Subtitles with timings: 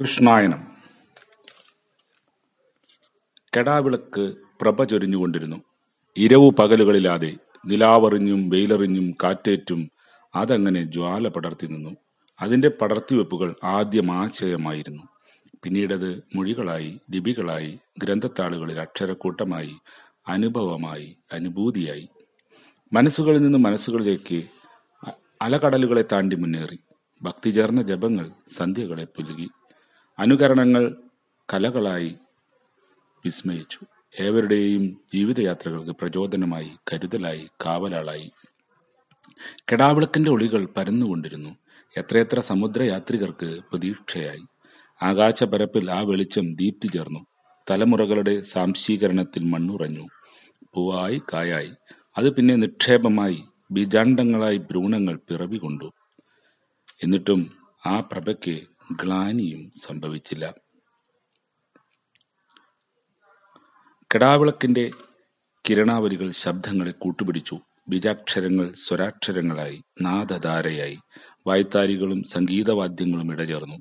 [0.00, 0.66] കൃഷ്ണായനം.
[3.56, 5.56] കെടാവിളക്ക് പ്രഭ ചൊരിഞ്ഞുകൊണ്ടിരുന്നു
[6.16, 9.90] ഇരവു പകലുകളില്ലാതെ നിലാവറിഞ്ഞും വെയിലറിഞ്ഞും കാറ്റേറ്റും
[10.34, 11.96] അതങ്ങനെ ജ്വാല പടർത്തി നിന്നു.
[12.40, 15.02] അതിന്റെ പടർത്തിവെപ്പുകൾ ആദ്യം ആശയമായിരുന്നു.
[15.62, 19.74] പിന്നീടത് മൊഴികളായി ലിപികളായി ഗ്രന്ഥത്താളുകളിൽ അക്ഷരക്കൂട്ടമായി
[20.28, 22.08] അനുഭവമായി അനുഭൂതിയായി.
[22.92, 24.42] മനസ്സുകളിൽ നിന്ന് മനസ്സുകളിലേക്ക്
[25.42, 26.78] അലകടലുകളെ താണ്ടി മുന്നേറി.
[27.22, 29.48] ഭക്തി ചേർന്ന ജപങ്ങൾ സന്ധ്യകളെ പുലുകി.
[30.22, 30.96] അനുകരണങ്ങൾ
[31.54, 32.16] കലകളായി
[33.24, 33.78] വിസ്മയിച്ചു.
[34.20, 38.30] ഏവരുടെയും ജീവിതയാത്രകൾക്ക് പ്രചോദനമായി കരുതലായി കാവലാളായി.
[39.72, 41.56] കെടാവിളക്കിന്റെ ഒളികൾ പരന്നുകൊണ്ടിരുന്നു.
[41.96, 44.42] എത്രയെത്ര സമുദ്രയാത്രികർക്ക് പ്രതീക്ഷയായി.
[45.02, 47.26] ആകാശപരപ്പിൽ ആ വെളിച്ചം ദീപ്തി ചേർന്നു.
[47.70, 50.08] തലമുറകളുടെ സാംശീകരണത്തിൽ മണ്ണുറഞ്ഞു.
[50.74, 51.72] പൂവായി കായായി.
[52.18, 55.92] അത് പിന്നെ നിക്ഷേപമായി ബീജാണ്ടങ്ങളായി ഭ്രൂണങ്ങൾ പിറവികൊണ്ടു.
[57.02, 57.50] എന്നിട്ടും
[57.86, 58.62] ആ പ്രഭയ്ക്ക്
[59.00, 60.54] ഗ്ലാനിയും സംഭവിച്ചില്ല.
[64.14, 64.90] കെടാവിളക്കിന്റെ
[65.68, 67.58] കിരണാവലികൾ ശബ്ദങ്ങളെ കൂട്ടുപിടിച്ചു.
[67.88, 70.98] ബിജാക്ഷരങ്ങൾ സ്വരാക്ഷരങ്ങളായി നാദധാരയായി
[71.46, 73.76] വായ്ത്താരികളും സംഗീതവാദ്യങ്ങളും ഇടചേർന്നു.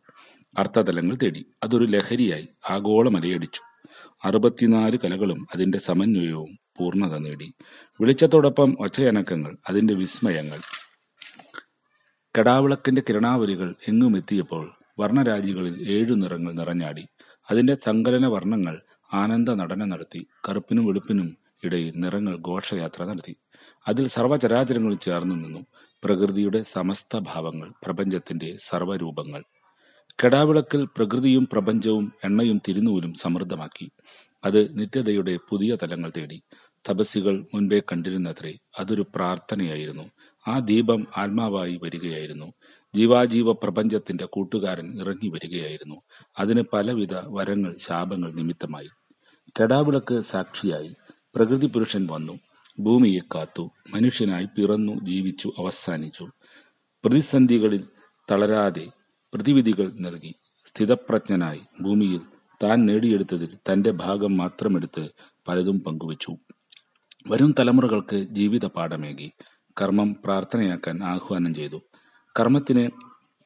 [0.57, 1.45] അർത്ഥതലങ്ങൾ തേടി.
[1.63, 3.61] അതൊരു ലഹരിയായി ആഗോള മലയടിച്ചു
[4.23, 7.53] അറുപത്തിനാല് കലകളും അതിന്റെ സമന്വയവും പൂർണത നേടി.
[8.01, 10.59] വെളിച്ചത്തോടൊപ്പം ഒച്ചയനക്കങ്ങൾ അതിന്റെ വിസ്മയങ്ങൾ.
[12.39, 17.07] കടാവിളക്കിന്റെ കിരണാവലികൾ എങ്ങും എത്തിയപ്പോൾ വർണരാജികളിൽ ഏഴു നിറങ്ങൾ നിറഞ്ഞാടി.
[17.51, 18.81] അതിന്റെ സങ്കലന വർണങ്ങൾ
[19.13, 23.35] ആനന്ദ നടനം നടത്തി കറുപ്പിനും വെളുപ്പിനും ഇടയിൽ നിറങ്ങൾ ഘോഷയാത്ര നടത്തി.
[23.87, 25.65] അതിൽ സർവചരാചരങ്ങളും ചേർന്നു നിന്നു
[26.03, 29.41] പ്രകൃതിയുടെ സമസ്ത ഭാവങ്ങൾ പ്രപഞ്ചത്തിന്റെ സർവരൂപങ്ങൾ.
[30.23, 33.91] കെടാവിളക്കിൽ പ്രകൃതിയും പ്രപഞ്ചവും എണ്ണയും തിരുനൂലും സമൃദ്ധമാക്കി.
[34.45, 36.43] അത് നിത്യതയുടെ പുതിയ തലങ്ങൾ തേടി.
[36.89, 40.03] തപസ്സികൾ മുൻപേ കണ്ടിരുന്നത്രേ അതൊരു പ്രാർത്ഥനയായിരുന്നു.
[40.47, 42.53] ആ ദീപം ആത്മാവായി വരികയായിരുന്നു.
[42.95, 46.01] ജീവാജീവ പ്രപഞ്ചത്തിന്റെ കൂട്ടുകാരൻ ഇറങ്ങി വരികയായിരുന്നു.
[46.39, 48.89] അതിന് പലവിധ വരങ്ങൾ ശാപങ്ങൾ നിമിത്തമായി.
[49.61, 50.95] കെടാവിളക്ക് സാക്ഷിയായി
[51.35, 52.39] പ്രകൃതി പുരുഷൻ വന്നു.
[52.79, 53.71] ഭൂമിയെ കാത്തു.
[53.89, 56.27] മനുഷ്യനായി പിറന്നു ജീവിച്ചു അവസാനിച്ചു.
[57.03, 57.87] പ്രതിസന്ധികളിൽ
[58.31, 58.87] തളരാതെ
[59.33, 60.35] പ്രതിവിധികൾ നൽകി.
[60.65, 62.21] സ്ഥിതപ്രജ്ഞനായി ഭൂമിയിൽ
[62.63, 65.09] താൻ നേടിയെടുത്തതിൽ തന്റെ ഭാഗം മാത്രമെടുത്ത്
[65.47, 66.37] പലതും പങ്കുവച്ചു.
[67.27, 69.31] വരും തലമുറകൾക്ക് ജീവിത പാഠമേകി.
[69.81, 71.81] കർമ്മം പ്രാർത്ഥനയാക്കാൻ ആഹ്വാനം ചെയ്തു.
[72.39, 72.87] കർമ്മത്തിന്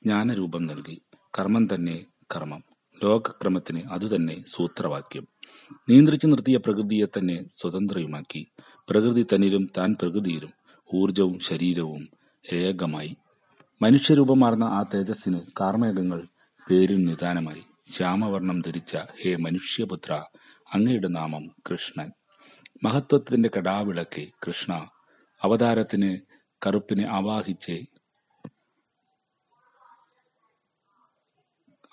[0.03, 1.01] ജ്ഞാനരൂപം നൽകി.
[1.39, 2.05] കർമ്മം തന്നെ
[2.35, 2.63] കർമ്മം.
[3.03, 5.27] ലോകക്രമത്തിന് അതുതന്നെ സൂത്രവാക്യം.
[5.89, 8.47] നിയന്ത്രിച്ചു നിർത്തിയ പ്രകൃതിയെ തന്നെ സ്വതന്ത്രയുമാക്കി.
[8.89, 10.49] പ്രകൃതി തന്നിലും താൻ പ്രകൃതിയിലും
[10.95, 12.09] ഊർജവും ശരീരവും
[12.53, 13.17] ഏകമായി.
[13.81, 16.27] മനുഷ്യരൂപമാർന്ന ആ തേജസ്സിന് കാർമേഘങ്ങൾ
[16.69, 17.61] പേരിൽ നിദാനമായി.
[17.89, 20.23] ശ്യാമവർണം ധരിച്ച ഹേ മനുഷ്യപുത്ര
[20.73, 22.11] അങ്ങയുടെ നാമം കൃഷ്ണൻ.
[22.83, 24.89] മഹത്വത്തിന്റെ കടാവിളക്കെ കൃഷ്ണ
[25.43, 26.17] അവതാരത്തിന്
[26.67, 27.85] കറുപ്പിനെ ആവാഹിച്ച്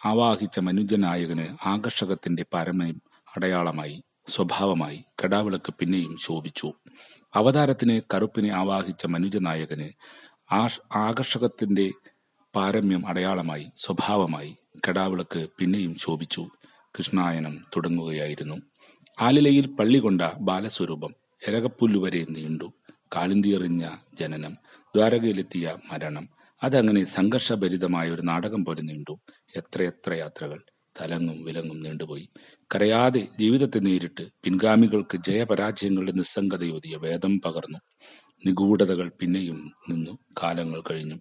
[0.04, 3.03] ആവാഹിച്ച മനുജനായകന് ആകർഷകത്തിന്റെ പരമയും
[3.37, 6.72] അടയാളമായി സ്വഭാവമായി കടാവിളക്ക് പിന്നെയും ശോഭിച്ചു.
[7.34, 9.88] അവതാരത്തിന് കറുപ്പിനെ ആവാഹിച്ച മനുജനായകന്
[10.94, 11.91] ആകർഷകത്തിന്റെ
[12.56, 14.56] പാരമ്യം അടയാളമായി സ്വഭാവമായി
[14.88, 16.49] കടാവിളക്ക് പിന്നെയും ശോഭിച്ചു.
[16.99, 18.72] കൃഷ്ണായനം തുടങ്ങുകയായിരുന്നു.
[19.21, 21.15] ആലിലയിൽ പള്ളി കൊണ്ട ബാലസ്വരൂപം
[21.49, 22.73] എരകപ്പുല്ലുവരെ നീണ്ടു.
[23.17, 23.91] കാളിന്തിയെറിഞ്ഞ
[24.21, 24.56] ജനനം
[24.95, 26.28] ദ്വാരകയിലെത്തിയ മരണം
[26.62, 29.21] അതങ്ങനെ സംഘർഷഭരിതമായ ഒരു നാടകം പോലെ നീണ്ടു.
[29.56, 30.62] എത്രയെത്ര യാത്രകൾ
[31.00, 32.28] തലങ്ങും വിലങ്ങും നീണ്ടുപോയി.
[32.75, 37.79] കരയാതെ ജീവിതത്തെ നേരിട്ട് പിൻഗാമികൾക്ക് ജയപരാജയങ്ങളുടെ നിസ്സംഗതയോതിയ വേദം പകർന്നു.
[38.47, 40.19] നിഗൂഢതകൾ പിന്നെയും നിന്നു.
[40.43, 41.15] കാലങ്ങൾ കഴിഞ്ഞു.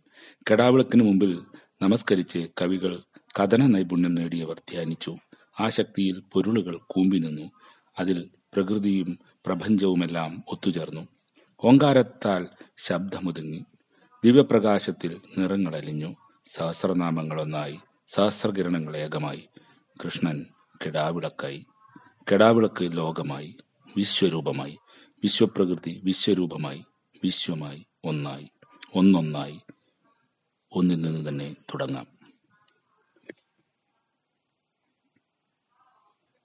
[0.51, 1.39] കെടാവിളക്കിന് മുമ്പിൽ
[1.81, 3.01] നമസ്കരിച്ച് കവികൾ
[3.39, 5.15] കഥന നൈപുണ്യം നേടിയവർ ധ്യാനിച്ചു.
[5.59, 7.51] ആ ശക്തിയിൽ പൊരുളുകൾ കൂമ്പി നിന്നു
[7.99, 11.07] അതിൽ പ്രകൃതിയും പ്രപഞ്ചവുമെല്ലാം ഒത്തുചേർന്നു.
[11.63, 12.47] ഓങ്കാരത്താൽ
[12.77, 13.65] ശബ്ദമുതുങ്ങി.
[14.25, 16.15] ദിവ്യപ്രകാശത്തിൽ നിറങ്ങളലിഞ്ഞു.
[16.45, 19.49] സഹസ്രനാമങ്ങളൊന്നായി സഹസ്രകിരണങ്ങൾ ഏകമായി.
[20.03, 20.45] കൃഷ്ണൻ
[20.85, 21.65] കെടാവിളക്കായി.
[22.31, 23.55] കെടാവിളക്ക് ലോകമായി.
[23.97, 24.77] വിശ്വരൂപമായി.
[25.23, 26.85] വിശ്വപ്രകൃതി വിശ്വരൂപമായി.
[27.23, 28.51] വിശ്വമായി ഒന്നായി.
[28.95, 29.61] ഒന്നൊന്നായി.
[30.71, 32.20] ഒന്നിൽ നിന്ന് തന്നെ തുടങ്ങാം.